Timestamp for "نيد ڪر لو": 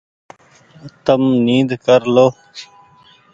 1.45-2.27